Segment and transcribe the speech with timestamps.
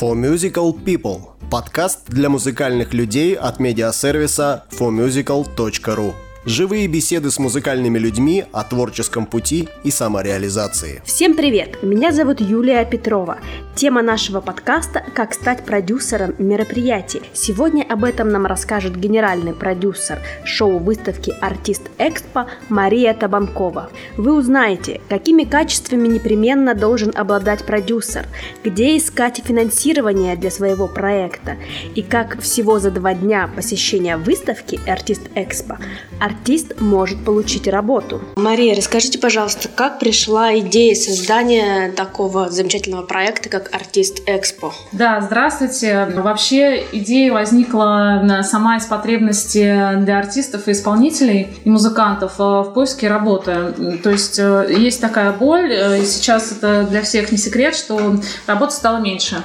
[0.00, 6.14] For Musical People– подкаст для музыкальных людей от медиасервиса formusical.ru.
[6.48, 11.02] Живые беседы с музыкальными людьми о творческом пути и самореализации.
[11.04, 11.82] Всем привет!
[11.82, 13.36] Меня зовут Юлия Петрова.
[13.74, 17.20] Тема нашего подкаста– «Как стать продюсером мероприятий».
[17.34, 23.90] Сегодня об этом нам расскажет генеральный продюсер шоу-выставки «Артист Экспо» Мария Табанкова.
[24.16, 28.26] Вы узнаете, какими качествами непременно должен обладать продюсер,
[28.64, 31.58] где искать финансирование для своего проекта
[31.94, 35.76] и как всего за два дня посещения выставки «Артист Экспо»
[36.18, 36.37] артист
[36.80, 38.20] может получить работу.
[38.36, 44.72] Мария, расскажите, пожалуйста, как пришла идея создания такого замечательного проекта, как Артист Экспо?
[44.92, 46.08] Да, здравствуйте.
[46.16, 53.08] Вообще идея возникла сама из потребности для артистов и исполнителей и музыкантов э, в поиске
[53.08, 53.74] работы.
[54.02, 58.16] То есть э, есть такая боль, э, и сейчас это для всех не секрет, что
[58.46, 59.42] работы стало меньше.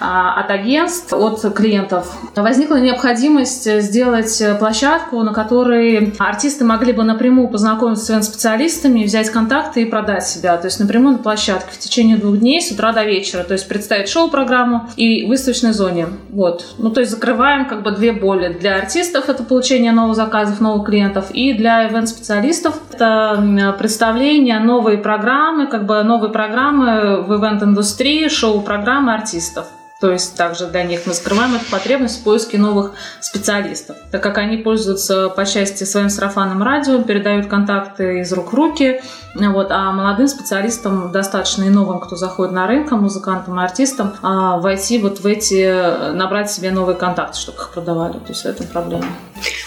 [0.00, 2.10] А, от агентств, от клиентов.
[2.34, 9.28] Возникла необходимость сделать площадку, на которой артисты могли бы напрямую познакомиться с своими специалистами, взять
[9.28, 10.56] контакты и продать себя.
[10.56, 13.42] То есть напрямую на площадке в течение двух дней с утра до вечера.
[13.42, 16.06] То есть представить шоу-программу и выставочной зоне.
[16.30, 16.64] Вот.
[16.78, 18.56] Ну, то есть закрываем как бы две боли.
[18.58, 25.66] Для артистов это получение новых заказов, новых клиентов, и для ивент-специалистов это представление новой программы,
[25.66, 29.66] как бы новые программы в ивент-индустрии, шоу-программы артистов.
[30.00, 34.38] То есть также для них мы скрываем эту потребность в поиске новых специалистов, так как
[34.38, 39.02] они пользуются по части своим сарафанным радио, передают контакты из рук в руки,
[39.34, 44.58] вот, а молодым специалистам достаточно и новым, кто заходит на рынок, музыкантам и артистам, а,
[44.58, 48.14] войти вот в эти, набрать себе новые контакты, чтобы их продавали.
[48.14, 49.06] То есть в этом проблема.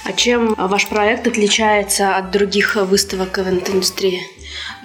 [0.06, 4.20] А чем ваш проект отличается от других выставок ивент-индустрии?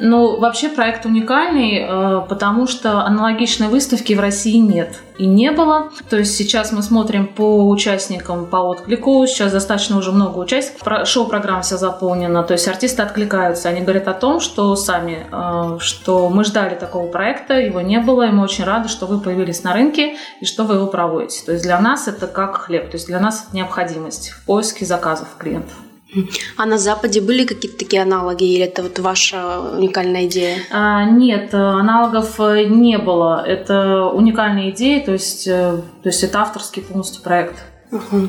[0.01, 5.91] Ну, вообще проект уникальный, э, потому что аналогичной выставки в России нет и не было.
[6.09, 9.27] То есть сейчас мы смотрим по участникам, по отклику.
[9.27, 11.09] Сейчас достаточно уже много участников.
[11.09, 12.45] Шоу-программа вся заполнена.
[12.45, 13.69] То есть артисты откликаются.
[13.69, 18.29] Они говорят о том, что сами, э, что мы ждали такого проекта, его не было,
[18.29, 21.45] и мы очень рады, что вы появились на рынке и что вы его проводите.
[21.45, 22.91] То есть для нас это как хлеб.
[22.91, 25.75] То есть для нас это необходимость в поиске заказов клиентов.
[26.57, 30.59] А на Западе были какие-то такие аналоги, или это вот ваша уникальная идея?
[30.71, 33.45] А, нет, аналогов э, не было.
[33.47, 37.57] Это уникальная идея, то есть, э, то есть это авторский полностью проект.
[37.91, 38.29] Угу.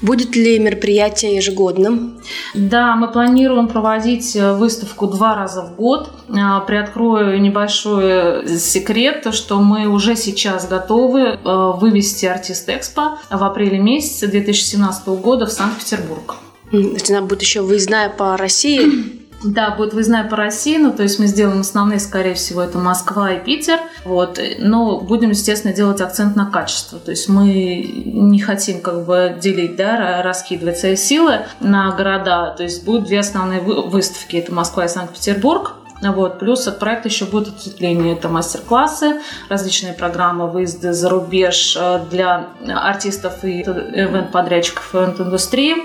[0.00, 2.20] Будет ли мероприятие ежегодным?
[2.54, 6.10] Да, мы планируем проводить э, выставку два раза в год.
[6.26, 15.06] Приоткрою небольшой секрет, что мы уже сейчас готовы вывести артист Экспо в апреле месяце 2017
[15.08, 16.36] года в Санкт-Петербург.
[16.72, 19.20] То она будет еще выездная по России?
[19.44, 23.32] Да, будет выездная по России, ну, то есть мы сделаем основные, скорее всего, это Москва
[23.32, 28.80] и Питер, вот, но будем, естественно, делать акцент на качество, то есть мы не хотим
[28.80, 34.36] как бы делить, да, раскидывать свои силы на города, то есть будут две основные выставки,
[34.36, 35.72] это Москва и Санкт-Петербург,
[36.10, 36.40] вот.
[36.40, 38.14] Плюс от проекта еще будет ответвление.
[38.14, 45.76] Это мастер-классы, различные программы, выезды за рубеж э, для артистов и ивент-подрядчиков ивент-индустрии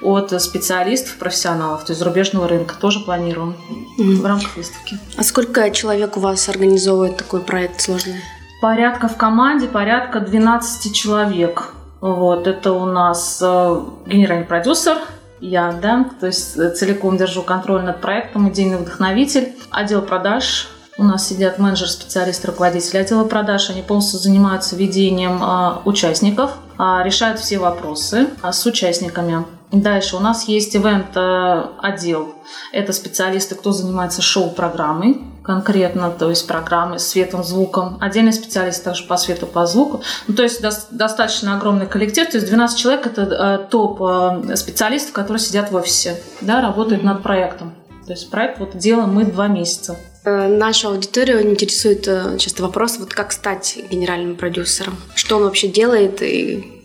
[0.00, 3.56] от специалистов, профессионалов, то есть зарубежного рынка тоже планируем
[3.98, 4.14] mm-hmm.
[4.16, 4.98] в рамках выставки.
[5.16, 8.22] А сколько человек у вас организовывает такой проект сложный?
[8.60, 11.74] Порядка в команде, порядка 12 человек.
[12.00, 14.96] Вот, это у нас э, генеральный продюсер,
[15.40, 21.04] я, да, то есть э, целиком держу контроль над проектом, идейный вдохновитель, отдел продаж, у
[21.04, 23.68] нас сидят менеджер, специалист, руководитель отдела продаж.
[23.68, 29.44] Они полностью занимаются ведением э, участников, э, решают все вопросы э, с участниками.
[29.72, 32.34] Дальше у нас есть ивент-отдел.
[32.72, 37.98] Это специалисты, кто занимается шоу-программой конкретно, то есть программы светом, звуком.
[38.00, 40.02] Отдельный специалист также по свету, по звуку.
[40.26, 42.28] Ну, то есть до, достаточно огромный коллектив.
[42.28, 47.04] То есть 12 человек– это э, топ э, специалистов, которые сидят в офисе, да, работают
[47.04, 47.74] над проектом.
[48.06, 49.96] То есть проект вот делаем мы два месяца.
[50.24, 52.04] Э, нашу аудиторию интересует
[52.38, 54.96] часто вопрос, вот как стать генеральным продюсером?
[55.14, 56.75] Что он вообще делает и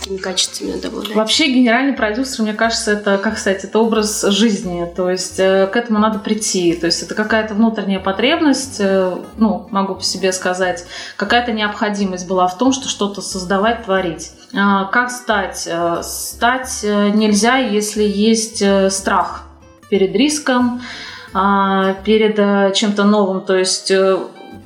[0.00, 1.14] какими качествами надо обладать?
[1.14, 4.90] Вообще генеральный продюсер, мне кажется, это, как сказать, это образ жизни.
[4.96, 6.74] То есть э, к этому надо прийти.
[6.74, 10.84] То есть это какая-то внутренняя потребность, э, ну, могу по себе сказать,
[11.16, 14.32] какая-то необходимость была в том, что что-то создавать, творить.
[14.54, 15.68] А, как стать?
[15.70, 18.62] Э, стать нельзя, если есть
[18.92, 19.44] страх
[19.88, 20.80] перед риском,
[21.34, 23.42] а, перед чем-то новым.
[23.42, 23.92] То есть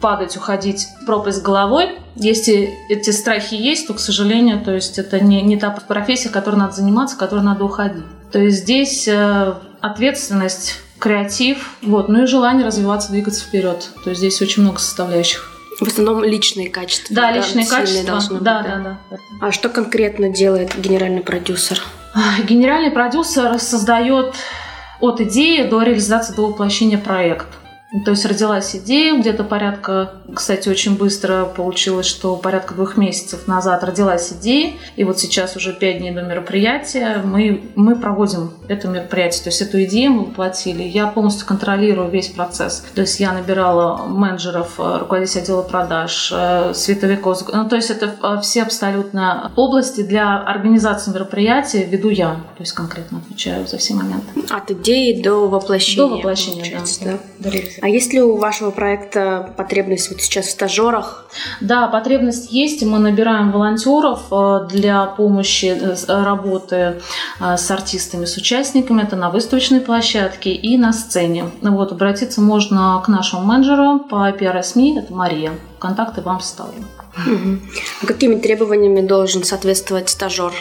[0.00, 1.98] падать, уходить пропасть головой.
[2.16, 6.56] Если эти страхи есть, то, к сожалению, то есть это не, не та профессия, которой
[6.56, 8.04] надо заниматься, которой надо уходить.
[8.30, 13.90] То есть здесь э, ответственность, креатив, вот, ну и желание развиваться, двигаться вперед.
[14.04, 15.50] То есть здесь очень много составляющих.
[15.80, 17.14] В основном личные качества.
[17.14, 18.20] Да, личные качества.
[18.40, 19.18] Да, да, да, да.
[19.40, 21.82] А что конкретно делает генеральный продюсер?
[22.44, 24.34] Генеральный продюсер создает
[25.00, 27.52] от идеи до реализации, до воплощения проекта.
[28.04, 33.84] То есть родилась идея где-то порядка, кстати, очень быстро получилось, что порядка двух месяцев назад
[33.84, 39.44] родилась идея, и вот сейчас уже пять дней до мероприятия мы, мы проводим это мероприятие.
[39.44, 40.82] То есть эту идею мы воплотили.
[40.82, 42.84] Я полностью контролирую весь процесс.
[42.94, 47.42] То есть я набирала менеджеров, э, руководителей отдела продаж, э, световиков.
[47.52, 52.34] Ну, то есть это э, все абсолютно области для организации мероприятия веду я.
[52.56, 54.26] То есть конкретно отвечаю за все моменты.
[54.50, 56.08] От идеи до воплощения.
[56.08, 57.18] До воплощения, да.
[57.50, 57.83] да.
[57.84, 61.26] А есть ли у вашего проекта потребность вот сейчас в стажерах?
[61.60, 62.82] Да, потребность есть.
[62.82, 67.02] Мы набираем волонтеров э, для помощи э, работы
[67.40, 69.02] э, с артистами, с участниками.
[69.02, 71.50] Это на выставочной площадке и на сцене.
[71.60, 75.52] Вот, обратиться можно к нашему менеджеру по PR-СМИ, это Мария.
[75.78, 76.82] Контакты вам вставлю.
[77.18, 77.58] Угу.
[78.02, 80.54] А какими требованиями должен соответствовать стажер?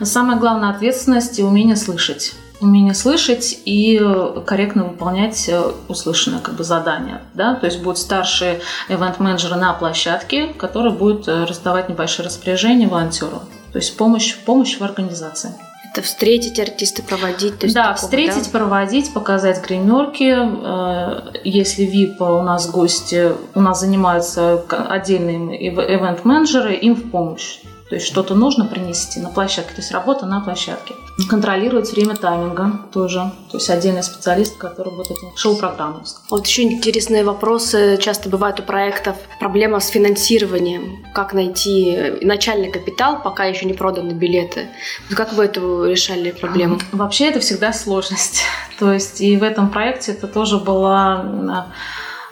[0.00, 6.54] Самое главное ответственность и умение слышать умение слышать и э, корректно выполнять э, услышанное как
[6.54, 7.20] бы задание.
[7.34, 7.54] Да?
[7.54, 13.42] То есть будет старший ивент-менеджер на площадке, который будет э, раздавать небольшие распоряжения волонтеру.
[13.72, 15.54] То есть помощь, помощь в организации.
[15.92, 17.58] Это встретить артиста, проводить?
[17.58, 18.58] То есть да, такого, встретить, да?
[18.58, 21.42] проводить, показать гримерки.
[21.42, 27.58] Если VIP у нас гости, у нас занимаются отдельные ивент-менеджеры, им в помощь.
[27.88, 30.94] То есть что-то нужно принести на площадке, то есть работа на площадке.
[31.28, 33.32] Контролировать время тайминга тоже.
[33.50, 36.02] То есть отдельный специалист, который будет шоу-программу.
[36.30, 39.16] Вот еще интересные вопросы часто бывают у проектов.
[39.38, 41.04] Проблема с финансированием.
[41.14, 44.68] Как найти начальный капитал, пока еще не проданы билеты.
[45.08, 46.78] Вот как вы эту решали проблему?
[46.92, 48.42] Вообще это всегда сложность.
[48.78, 51.66] То есть и в этом проекте это тоже была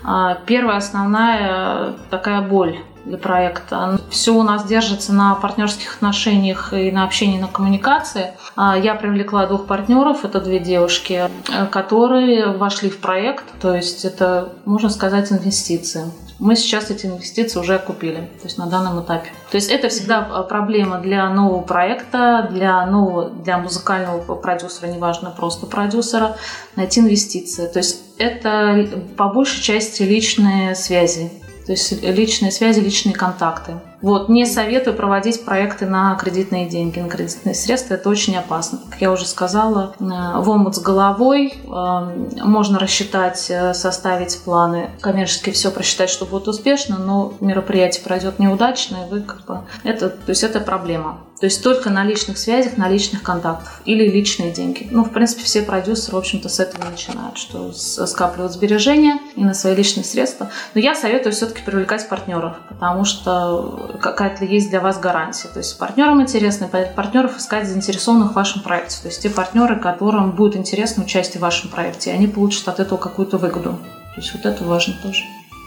[0.05, 4.01] а, первая основная такая боль для проекта.
[4.11, 8.33] Все у нас держится на партнерских отношениях и на общении, на коммуникации.
[8.57, 14.05] А, я привлекла двух партнеров, это две девушки, э, которые вошли в проект, то есть
[14.05, 16.05] это, можно сказать, инвестиции.
[16.39, 19.31] Мы сейчас эти инвестиции уже купили, то есть на данном этапе.
[19.51, 25.67] То есть это всегда проблема для нового проекта, для нового, для музыкального продюсера, неважно, просто
[25.67, 26.37] продюсера,
[26.77, 27.67] найти инвестиции.
[27.67, 31.33] То есть это по большей части личные связи
[31.69, 33.75] то есть личные связи, личные контакты.
[34.01, 37.95] Вот, не советую проводить проекты на кредитные деньги, на кредитные средства.
[37.95, 38.81] Это очень опасно.
[38.91, 44.91] Как я уже сказала, э, в омут с головой э, можно рассчитать, э, составить планы,
[45.01, 49.61] коммерчески все просчитать, что будет успешно, но мероприятие пройдет неудачно, и вы как бы...
[49.83, 51.21] Это, то есть это проблема.
[51.41, 54.89] То есть только на личных связях, на личных контактах или личные деньги.
[54.91, 59.55] Ну, в принципе, все продюсеры, в общем-то, с этого начинают, что скапливают сбережения и на
[59.55, 60.51] свои личные средства.
[60.75, 65.49] Но я советую все-таки привлекать партнеров, потому что какая-то есть для вас гарантия.
[65.49, 69.01] То есть партнерам интересно, партнеров искать заинтересованных в вашем проекте.
[69.03, 72.81] То есть те партнеры, которым будет интересно участие в вашем проекте, и они получат от
[72.81, 73.79] этого какую-то выгоду.
[74.15, 75.25] То есть вот это важно тоже.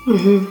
[0.07, 0.47] Угу.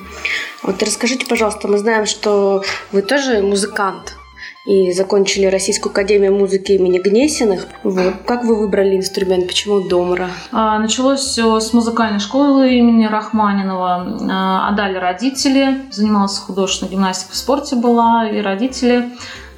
[0.63, 2.63] Вот расскажите, пожалуйста, мы знаем, что
[2.93, 4.17] вы тоже музыкант
[4.67, 7.67] и закончили Российскую академию музыки имени Гнесиных.
[7.83, 8.15] Вот.
[8.27, 9.47] Как вы выбрали инструмент?
[9.47, 10.29] Почему домра?
[10.53, 14.19] А, началось все с музыкальной школы имени Рахманинова.
[14.31, 15.83] А, отдали родители.
[15.91, 18.29] Занималась художественной гимнастикой в спорте была.
[18.29, 19.11] И родители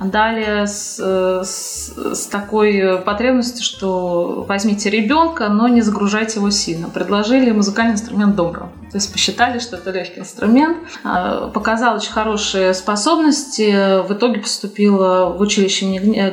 [0.05, 6.89] Далее с, с, с такой потребностью, что возьмите ребенка, но не загружайте его сильно.
[6.89, 8.71] Предложили музыкальный инструмент добро.
[8.93, 10.77] То есть посчитали, что это легкий инструмент.
[11.03, 14.03] А, показал очень хорошие способности.
[14.07, 15.87] В итоге поступила в училище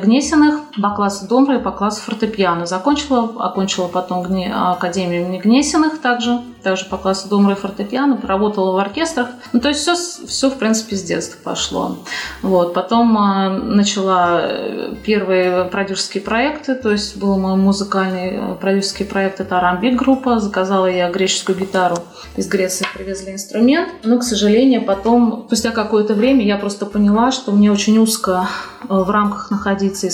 [0.04, 2.66] Гнесиных по классу домра и классу фортепиано.
[2.66, 8.16] Закончила, окончила потом Академию имени Гнесиных также, также по классу домра и фортепиано.
[8.16, 9.28] Поработала в оркестрах.
[9.52, 9.94] Ну, то есть все,
[10.26, 11.96] все в принципе, с детства пошло.
[12.42, 12.74] Вот.
[12.74, 19.40] Потом а, начала э, первые продюсерские проекты, то есть был мой музыкальный э, продюсерский проект,
[19.40, 21.96] это Арамбик группа, заказала я греческую гитару,
[22.36, 27.52] из Греции привезли инструмент, но, к сожалению, потом, спустя какое-то время, я просто поняла, что
[27.52, 28.48] мне очень узко
[28.82, 30.06] э, в рамках находиться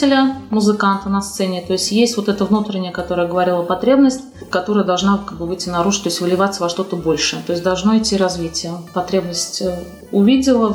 [0.00, 5.18] исполнителя, музыканта на сцене, то есть есть вот эта внутренняя, которая говорила, потребность, которая должна
[5.18, 8.72] как бы выйти наружу, то есть выливаться во что-то большее, то есть должно идти развитие.
[8.94, 9.62] Потребность
[10.12, 10.74] увидела,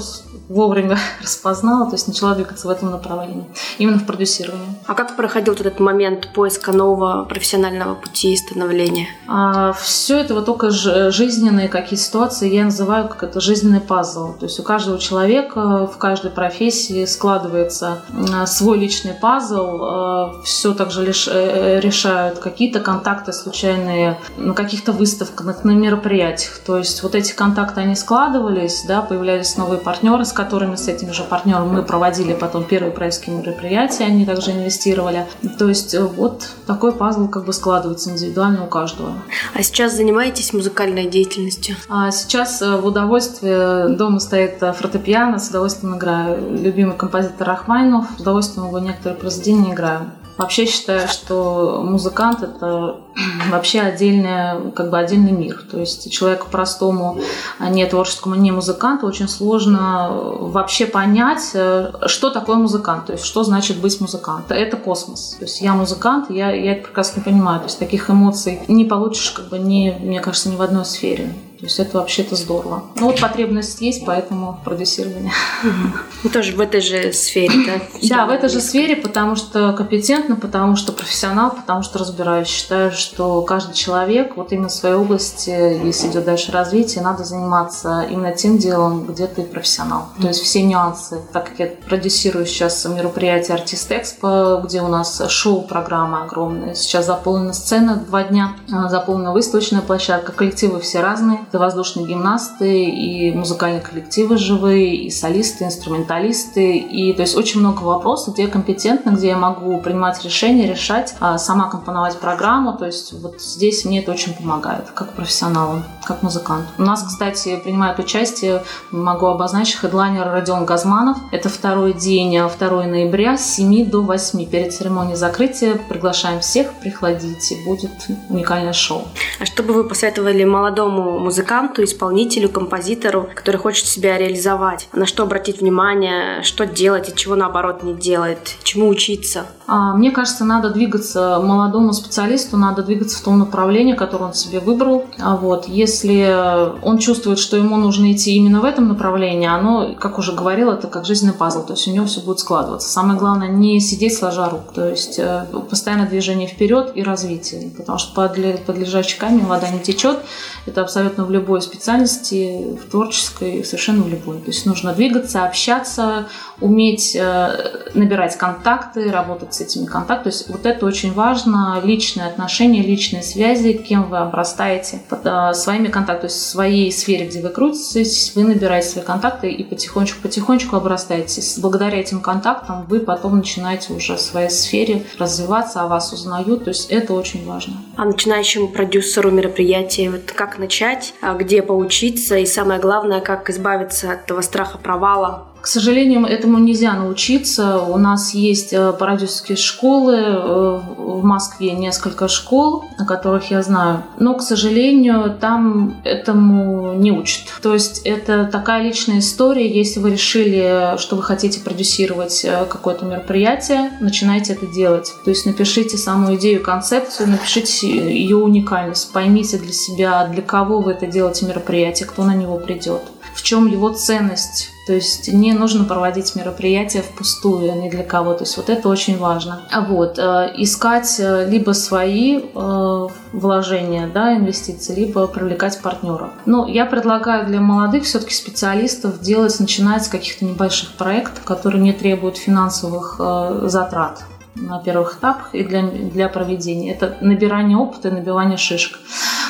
[0.50, 3.46] вовремя распознала, то есть начала двигаться в этом направлении,
[3.78, 4.76] именно в продюсировании.
[4.86, 9.08] А как проходил этот момент поиска нового профессионального пути и становления?
[9.28, 14.34] А, все это вот только жизненные какие ситуации, я называю как это жизненный пазл.
[14.34, 18.02] То есть у каждого человека в каждой профессии складывается
[18.46, 25.72] свой личный пазл, все также лишь э, решают какие-то контакты случайные на каких-то выставках, на
[25.72, 26.60] мероприятиях.
[26.60, 31.12] То есть вот эти контакты, они складывались, да, появлялись новые партнеры, с которыми, с этими
[31.12, 35.26] же партнерами мы проводили потом первые проектские мероприятия, они также инвестировали.
[35.58, 39.14] То есть э, вот такой пазл как бы складывается индивидуально у каждого.
[39.54, 41.76] А сейчас занимаетесь музыкальной деятельностью?
[41.90, 46.56] А сейчас э, в удовольствие дома стоит фортепиано, с удовольствием играю.
[46.62, 50.12] Любимый композитор Рахмайнов, с удовольствием его некоторые произведения играю.
[50.38, 52.98] Вообще считаю, что музыкант это
[53.52, 55.64] вообще отдельный, как бы отдельный мир.
[55.72, 57.20] То есть человеку простому,
[57.58, 63.24] а не творческому, не музыканту очень сложно вообще понять, э, что такое музыкант, то есть
[63.24, 64.58] что значит быть музыкантом.
[64.58, 65.38] Это космос.
[65.40, 67.62] То есть я музыкант, я, я это прекрасно понимаю.
[67.62, 71.34] То есть таких эмоций не получишь, как бы, не, мне кажется, ни в одной сфере.
[71.66, 72.84] То есть это вообще-то здорово.
[73.00, 75.32] Ну вот потребность есть, поэтому продюсирование.
[75.64, 76.30] Угу.
[76.30, 77.82] Тоже в этой же сфере, да?
[78.16, 82.48] Да, в этой же сфере, потому что компетентно, потому что профессионал, потому что разбираюсь.
[82.48, 85.50] Считаю, что каждый человек вот именно в своей области,
[85.84, 90.10] если идет дальше развитие, надо заниматься именно тем делом, где ты профессионал.
[90.22, 91.20] То есть все нюансы.
[91.34, 96.76] Так как я продюсирую сейчас мероприятие Артист Экспо, где у нас шоу-программа огромная.
[96.76, 103.32] Сейчас заполнена сцена два дня, заполнена выставочная площадка, коллективы все разные это воздушные гимнасты и
[103.32, 106.78] музыкальные коллективы живые, и солисты, инструменталисты.
[106.78, 111.16] И то есть очень много вопросов, где я компетентна, где я могу принимать решения, решать,
[111.22, 112.78] а сама компоновать программу.
[112.78, 116.66] То есть вот здесь мне это очень помогает, как профессионалу, как музыкант.
[116.78, 121.18] У нас, кстати, принимает участие, могу обозначить, хедлайнер Родион Газманов.
[121.32, 124.46] Это второй день, 2 ноября с 7 до 8.
[124.46, 127.92] Перед церемонией закрытия приглашаем всех, приходите, будет
[128.30, 129.04] уникальное шоу.
[129.40, 134.88] А что бы вы посоветовали молодому музыканту, музыканту, исполнителю, композитору, который хочет себя реализовать?
[134.94, 139.46] На что обратить внимание, что делать и чего наоборот не делает, чему учиться?
[139.68, 144.60] А, мне кажется, надо двигаться молодому специалисту, надо двигаться в том направлении, которое он себе
[144.60, 145.06] выбрал.
[145.20, 150.20] А вот, если он чувствует, что ему нужно идти именно в этом направлении, оно, как
[150.20, 152.90] уже говорила, это как жизненный пазл, то есть у него все будет складываться.
[152.90, 157.98] Самое главное не сидеть сложа рук, то есть э, постоянное движение вперед и развитие, потому
[157.98, 160.20] что под, под лежачий камень вода не течет.
[160.66, 164.40] Это абсолютно в любой специальности, в творческой, совершенно в любой.
[164.40, 166.28] То есть нужно двигаться, общаться,
[166.60, 170.24] уметь э, набирать контакты, работать с этими контактами.
[170.24, 175.88] То есть вот это очень важно, личные отношения, личные связи, кем вы обрастаете э, своими
[175.88, 180.76] контактами, то есть в своей сфере, где вы крутитесь, вы набираете свои контакты и потихонечку-потихонечку
[180.76, 181.58] обрастаетесь.
[181.60, 186.70] Благодаря этим контактам вы потом начинаете уже в своей сфере развиваться, о вас узнают, то
[186.70, 187.74] есть это очень важно.
[187.96, 194.12] А начинающему продюсеру мероприятия, вот как начать, а где поучиться и самое главное, как избавиться
[194.12, 197.80] от этого страха провала, к сожалению, этому нельзя научиться.
[197.80, 204.04] У нас есть э, продюсерские школы, э, в Москве несколько школ, о которых я знаю,
[204.20, 207.48] но, к сожалению, там этому не учат.
[207.64, 209.68] То есть это такая личная история.
[209.68, 215.14] Если вы решили, что вы хотите продюсировать э, какое-то мероприятие, начинайте это делать.
[215.24, 220.92] То есть напишите саму идею, концепцию, напишите ее уникальность, поймите для себя, для кого вы
[220.92, 223.02] это делаете мероприятие, кто на него придет
[223.34, 224.75] в чем его ценность.
[224.86, 228.34] То есть не нужно проводить мероприятия впустую, не для кого.
[228.34, 229.62] То есть вот это очень важно.
[229.72, 236.30] А вот, э, искать э, либо свои э, вложения, да, инвестиции, либо привлекать партнеров.
[236.46, 241.94] Но я предлагаю для молодых все-таки специалистов делать, начинать с каких-то небольших проектов, которые не
[241.94, 243.20] требуют финансовых
[243.64, 244.24] затрат
[244.56, 246.92] на первых этапах и для, для проведения.
[246.92, 249.00] Это набирание опыта и набивание шишек.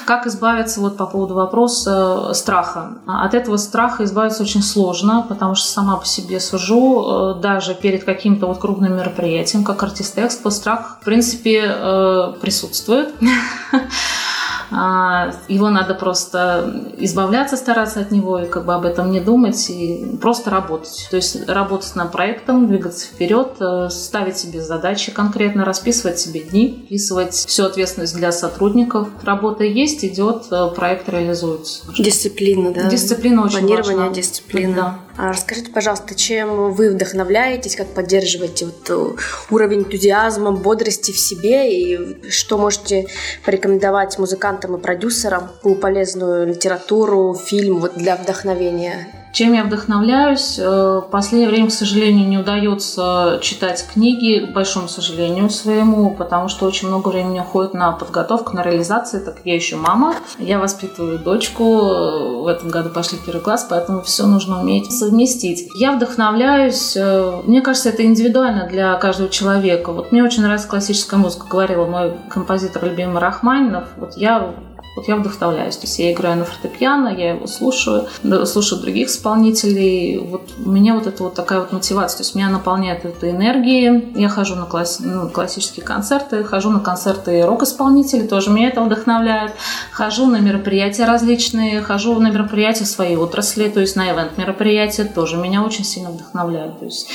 [0.05, 2.99] Как избавиться вот по поводу вопроса э, страха?
[3.07, 8.03] От этого страха избавиться очень сложно, потому что сама по себе сужу, э, даже перед
[8.03, 13.15] каким-то вот крупным мероприятием, как артист экспо, страх, в принципе, э, присутствует.
[14.71, 19.69] А, его надо просто избавляться, стараться от него и как бы об этом не думать
[19.69, 21.07] и просто работать.
[21.09, 26.83] То есть работать над проектом, двигаться вперед, э, ставить себе задачи конкретно, расписывать себе дни,
[26.85, 29.07] вписывать всю ответственность для сотрудников.
[29.23, 31.83] Работа есть, идет, э, проект реализуется.
[31.97, 32.89] Дисциплина, да?
[32.89, 34.13] Дисциплина очень Планирование, важна.
[34.13, 34.75] дисциплина.
[34.75, 35.04] Да.
[35.17, 41.71] А расскажите, пожалуйста, чем вы вдохновляетесь, как поддерживаете вот э, уровень энтузиазма, бодрости в себе
[41.71, 43.07] и что можете
[43.45, 49.24] порекомендовать музыкантам и продюсерам, полезную литературу, фильм вот для вдохновения?
[49.35, 50.57] Чем я вдохновляюсь?
[50.57, 56.47] Э, в последнее время, к сожалению, не удается читать книги, к большому сожалению своему, потому
[56.47, 60.15] что очень много времени уходит на подготовку, на реализацию, так как я еще мама.
[60.39, 65.67] Я воспитываю дочку, в этом году пошли первый класс, поэтому все нужно уметь совместить.
[65.75, 69.91] Я вдохновляюсь, э, мне кажется, это индивидуально для каждого человека.
[69.91, 73.83] Вот мне очень нравится классическая музыка, говорила мой композитор любимый Рахманинов.
[73.97, 74.55] Вот я
[74.95, 75.75] вот я вдохновляюсь.
[75.75, 78.07] То есть я играю на фортепиано, я его слушаю,
[78.45, 80.19] слушаю других исполнителей.
[80.19, 82.17] Вот у меня вот это вот такая вот мотивация.
[82.17, 84.13] То есть меня наполняет этой энергией.
[84.15, 89.53] Я хожу на класс, ну, классические концерты, хожу на концерты рок-исполнителей, тоже меня это вдохновляет.
[89.91, 95.63] Хожу на мероприятия различные, хожу на мероприятия своей отрасли, то есть на ивент-мероприятия тоже меня
[95.63, 96.79] очень сильно вдохновляют.
[96.79, 97.07] То есть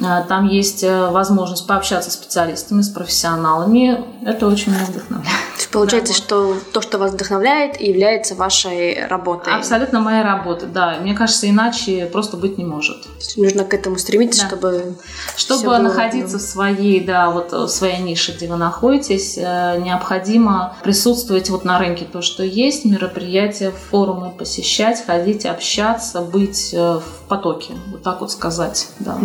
[0.00, 4.04] там есть э, возможность пообщаться с специалистами, с профессионалами.
[4.24, 5.26] Это очень меня вдохновляет.
[5.54, 9.52] То есть получается, да, что то, что вас вдохновляет, является вашей работой.
[9.54, 10.98] Абсолютно моя работа, да.
[11.00, 12.96] Мне кажется, иначе просто быть не может.
[13.36, 14.48] Нужно к этому стремиться, да.
[14.48, 14.96] чтобы
[15.36, 16.44] чтобы находиться было...
[16.44, 21.78] в своей, да, вот в своей нише, где вы находитесь, э, необходимо присутствовать вот на
[21.78, 28.20] рынке, то, что есть, мероприятия, форумы посещать, ходить, общаться, быть э, в потоке, вот так
[28.20, 29.18] вот сказать, да.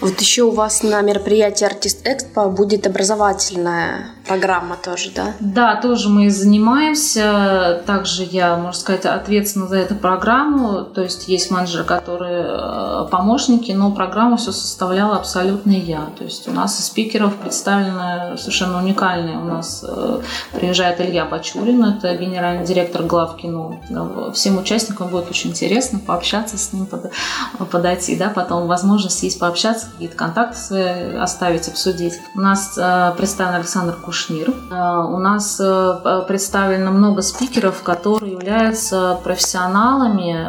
[0.00, 5.32] Вот еще у вас на мероприятии Артист Экспо будет образовательная программа тоже, да?
[5.40, 7.82] Да, тоже мы занимаемся.
[7.84, 10.84] Также я, можно сказать, ответственна за эту программу.
[10.84, 16.06] То есть есть менеджеры, которые э, помощники, но программу все составляла абсолютно я.
[16.16, 19.38] То есть у нас из спикеров представлены совершенно уникальные.
[19.38, 20.20] У нас э,
[20.52, 23.80] приезжает Илья Бачурин, это генеральный директор главкино.
[24.32, 26.86] Всем участникам будет очень интересно пообщаться с ним,
[27.70, 32.14] подойти, да, потом возможность есть пообщаться какие-то контакты оставить, обсудить.
[32.34, 34.50] У нас э, представлен Александр Кушнир.
[34.70, 40.48] Э, у нас э, представлено много спикеров, которые являются профессионалами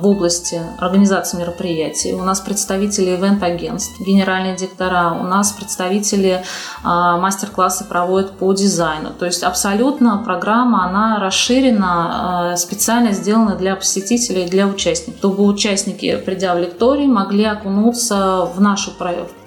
[0.00, 2.12] в области организации мероприятий.
[2.14, 5.16] У нас представители ивент-агентств, генеральные директора.
[5.20, 6.42] У нас представители
[6.82, 9.10] мастер-классы проводят по дизайну.
[9.10, 16.54] То есть абсолютно программа, она расширена, специально сделана для посетителей, для участников, чтобы участники, придя
[16.54, 18.90] в лекторий, могли окунуться в нашу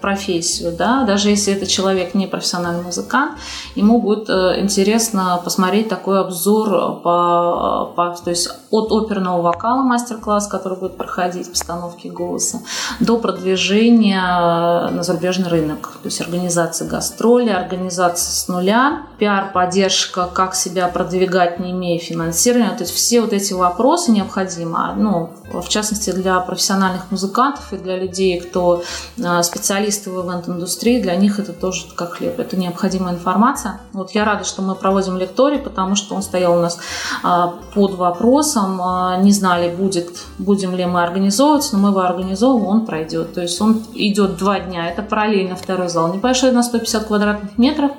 [0.02, 3.38] профессию, да, даже если это человек не профессиональный музыкант,
[3.76, 10.48] ему будет э, интересно посмотреть такой обзор по, по то есть от оперного вокала мастер-класс,
[10.48, 12.62] который будет проходить постановки голоса,
[13.00, 20.88] до продвижения на зарубежный рынок, то есть организация гастроли, организация с нуля, пиар-поддержка, как себя
[20.88, 26.40] продвигать, не имея финансирования, то есть все вот эти вопросы необходимы, ну, в частности для
[26.40, 28.84] профессиональных музыкантов и для людей, кто
[29.18, 29.40] э,
[29.92, 33.80] специалисты в ивент-индустрии, для них это тоже как хлеб, это необходимая информация.
[33.94, 36.80] Вот я рада, что мы проводим лекторий, потому что он стоял у нас
[37.24, 42.68] а, под вопросом, а, не знали, будет, будем ли мы организовывать, но мы его организовываем,
[42.68, 43.34] он пройдет.
[43.34, 47.92] То есть он идет два дня, это параллельно второй зал, небольшой на 150 квадратных метров,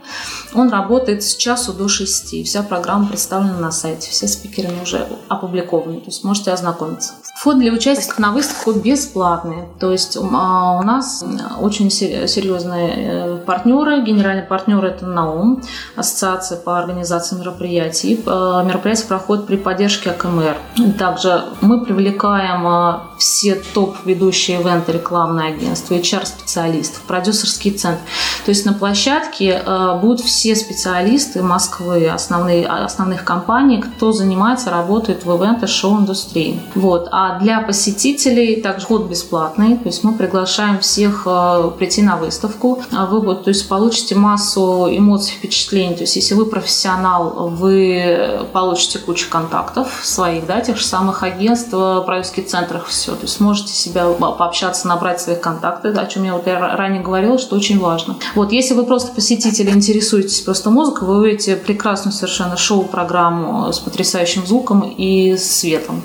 [0.55, 6.01] он работает с часу до шести, вся программа представлена на сайте, все спикеры уже опубликованы,
[6.01, 7.15] то есть можете ознакомиться.
[7.39, 11.25] Вход для участников на выставку бесплатный, то есть а, у нас
[11.61, 14.03] очень серьезные э, партнеры.
[14.03, 15.63] Генеральный партнер это НАУМ,
[15.97, 18.21] Ассоциация по организации мероприятий.
[18.27, 20.57] Э, мероприятие проходит при поддержке АКМР.
[20.99, 28.05] Также мы привлекаем э, все топ-ведущие ивенты, рекламные агентства, HR-специалистов, продюсерские центры.
[28.45, 29.63] То есть на площадке
[30.01, 36.61] будут все специалисты Москвы, основные, основных компаний, кто занимается, работает в ивент и шоу-индустрии.
[36.75, 37.09] Вот.
[37.11, 41.27] А для посетителей также вход бесплатный, то есть мы приглашаем всех
[41.71, 42.83] прийти на выставку.
[42.93, 45.95] А вы то есть, получите массу эмоций, впечатлений.
[45.95, 51.71] То есть, если вы профессионал, вы получите кучу контактов своих, да, тех же самых агентств,
[51.71, 53.13] продюсерских центрах, все.
[53.13, 57.57] То есть, сможете себя пообщаться, набрать своих контактов, о чем я вот ранее говорила, что
[57.57, 58.17] очень важно.
[58.35, 64.47] Вот, если вы просто посетитель, интересуетесь просто музыкой, вы увидите прекрасную совершенно шоу-программу с потрясающим
[64.47, 66.03] звуком и светом.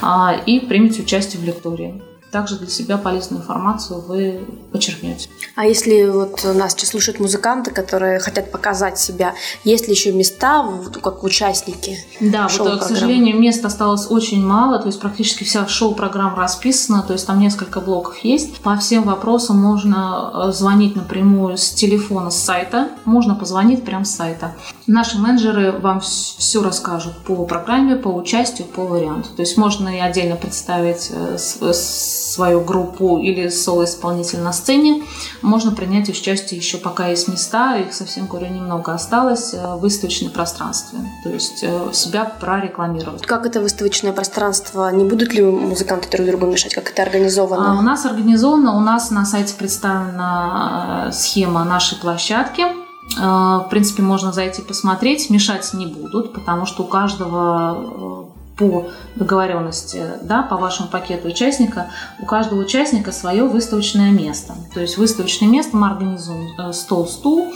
[0.00, 2.02] А, и примите участие в лектории
[2.34, 5.28] также для себя полезную информацию вы почерпнете.
[5.54, 10.68] А если вот нас сейчас слушают музыканты, которые хотят показать себя, есть ли еще места,
[11.00, 11.96] как участники?
[12.18, 17.12] Да, вот, к сожалению, мест осталось очень мало, то есть практически вся шоу-программа расписана, то
[17.12, 18.60] есть там несколько блоков есть.
[18.62, 24.10] По всем вопросам можно э, звонить напрямую с телефона, с сайта, можно позвонить прямо с
[24.10, 24.56] сайта.
[24.86, 29.30] Наши менеджеры вам все расскажут по программе, по участию, по варианту.
[29.34, 35.02] То есть можно и отдельно представить э, свою группу или соло-исполнитель на сцене.
[35.40, 40.32] Можно принять участие еще пока есть места, их совсем, говорю, немного осталось, э, в выставочном
[40.32, 40.98] пространстве.
[41.22, 43.24] То есть э, себя прорекламировать.
[43.24, 44.90] Как это выставочное пространство?
[44.90, 46.74] Не будут ли музыканты друг другу мешать?
[46.74, 47.72] Как это организовано?
[47.72, 52.83] А, у нас организовано, у нас на сайте представлена схема нашей площадки– Э,
[53.16, 58.86] в принципе, можно зайти посмотреть, мешать не будут, потому что у каждого э, по
[59.16, 61.90] договоренности, да, по вашему пакету участника,
[62.20, 64.54] у каждого участника свое выставочное место.
[64.72, 67.52] То есть выставочное место мы организуем э, стол-стул,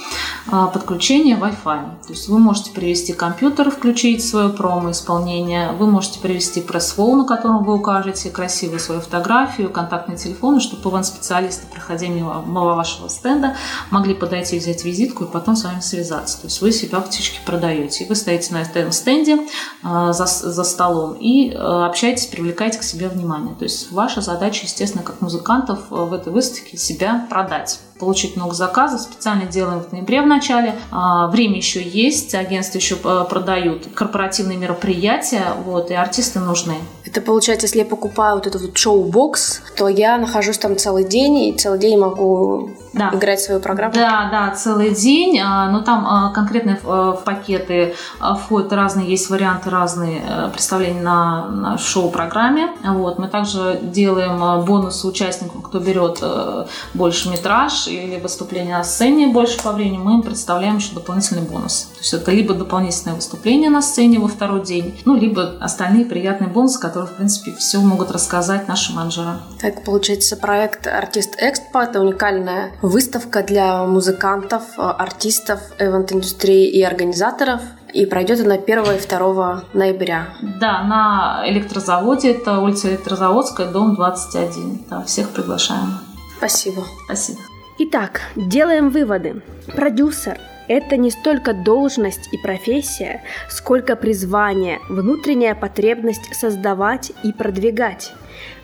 [0.47, 2.07] э, подключение Wi-Fi.
[2.07, 7.63] То есть вы можете привести компьютер, включить свое промо-исполнение, вы можете привести пресс-фол, на котором
[7.63, 13.57] вы укажете красивую свою фотографию, контактный телефон, чтобы ивент-специалисты, проходя мимо вашего стенда,
[13.91, 16.41] могли подойти, взять визитку и потом с вами связаться.
[16.41, 18.05] То есть вы себя фактически продаете.
[18.05, 19.39] И вы стоите на этом стенде
[19.85, 23.55] э, за, за столом столом и э, общайтесь, привлекайте к себе внимание.
[23.55, 28.55] То есть ваша задача, естественно, как музыкантов э, в этой выставке себя продать получить много
[28.55, 29.01] заказов.
[29.03, 30.75] Специально делаем в ноябре в начале.
[30.91, 36.77] А, время еще есть, агентства еще э, продают корпоративные мероприятия, вот, и артисты нужны.
[37.05, 41.39] Это получается, если я покупаю вот этот вот шоу-бокс, то я нахожусь там целый день,
[41.39, 43.11] и целый день могу да.
[43.15, 43.95] играть свою программу?
[43.95, 49.71] Да, да, целый день, а, но там а, конкретно в пакеты входят разные, есть варианты
[49.71, 52.69] разные представления на, на шоу-программе.
[52.85, 53.19] Вот.
[53.19, 59.63] Мы также делаем бонусы участникам, кто берет э, больше метраж, или выступление на сцене больше
[59.63, 61.89] по времени, мы им представляем еще дополнительный бонус.
[61.95, 66.49] То есть это либо дополнительное выступление на сцене во второй день, ну, либо остальные приятные
[66.49, 69.39] бонусы, которые, в принципе, все могут рассказать наши менеджеры.
[69.61, 77.61] Так, получается, проект «Артист Экспо»— это уникальная выставка для музыкантов, артистов, эвент-индустрии и организаторов.
[77.95, 80.29] И пройдет она 1 и 2 ноября.
[80.61, 84.85] Да, на электрозаводе, это улица Электрозаводская, дом 21.
[84.91, 85.99] Да, всех приглашаем.
[86.37, 86.85] Спасибо.
[87.07, 87.39] Спасибо.
[87.81, 89.41] Итак, делаем выводы.
[89.77, 90.37] Продюсер–
[90.69, 98.13] это не столько должность и профессия, сколько призвание, внутренняя потребность создавать и продвигать.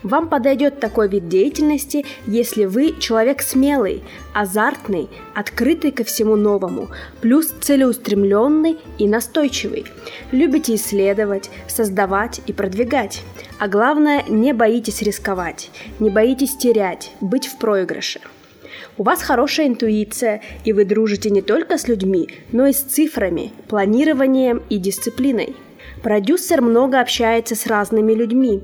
[0.03, 6.89] Вам подойдет такой вид деятельности, если вы человек смелый, азартный, открытый ко всему новому,
[7.21, 9.85] плюс целеустремленный и настойчивый.
[10.33, 13.23] Любите исследовать, создавать и продвигать.
[13.59, 18.19] А главное, не боитесь рисковать, не боитесь терять, быть в проигрыше–
[18.97, 23.51] у вас хорошая интуиция, и вы дружите не только с людьми, но и с цифрами,
[23.67, 25.55] планированием и дисциплиной.
[26.01, 28.61] Продюсер много общается с разными людьми,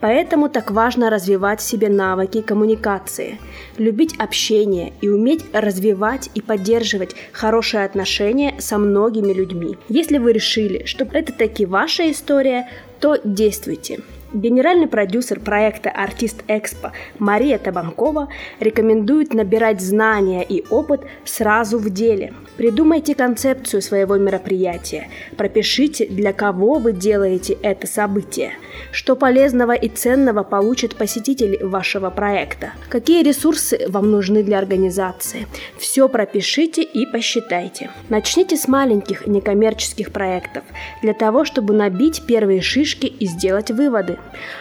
[0.00, 3.38] поэтому так важно развивать в себе навыки коммуникации,
[3.78, 9.76] любить общение и уметь развивать и поддерживать хорошие отношения со многими людьми.
[9.88, 12.68] Если вы решили, что это таки ваша история,
[13.00, 14.00] то действуйте.
[14.34, 22.34] Генеральный продюсер проекта «Артист Экспо» Мария Табанкова рекомендует набирать знания и опыт сразу в деле.
[22.56, 28.54] Придумайте концепцию своего мероприятия, пропишите, для кого вы делаете это событие,
[28.90, 35.46] что полезного и ценного получат посетители вашего проекта, какие ресурсы вам нужны для организации.
[35.78, 37.90] Все пропишите и посчитайте.
[38.08, 40.64] Начните с маленьких некоммерческих проектов,
[41.02, 44.18] для того, чтобы набить первые шишки и сделать выводы.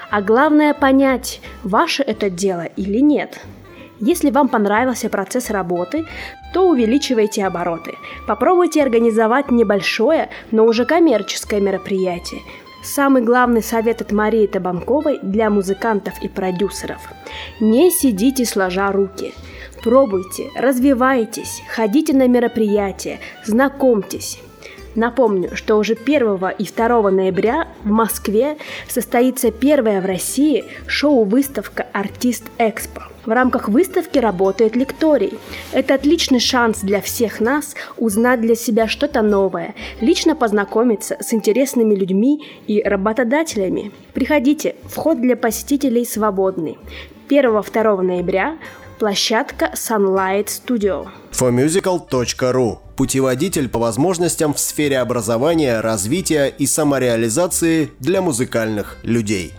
[0.10, 3.40] А главное понять, ваше это дело или нет.
[4.00, 6.06] Если вам понравился процесс работы,
[6.54, 7.96] то увеличивайте обороты.
[8.28, 12.42] Попробуйте организовать небольшое, но уже коммерческое мероприятие.
[12.84, 17.02] Самый главный совет от Марии Табанковой для музыкантов и продюсеров.
[17.62, 19.34] Не сидите сложа руки.
[19.84, 24.40] Пробуйте, развивайтесь, ходите на мероприятия, знакомьтесь.
[24.96, 32.44] Напомню, что уже 1 и 2 ноября в Москве состоится первая в России шоу-выставка «Артист
[32.58, 33.04] Экспо».
[33.26, 35.40] В рамках выставки работает лекторий.
[35.72, 41.96] Это отличный шанс для всех нас узнать для себя что-то новое, лично познакомиться с интересными
[41.96, 43.92] людьми и работодателями.
[44.14, 46.78] Приходите, вход для посетителей свободный.
[47.30, 48.58] 1-2 ноября
[49.00, 51.08] площадка Sunlight Studio.
[51.32, 59.54] formusical.ru Путеводитель по возможностям в сфере образования, развития и самореализации для музыкальных людей.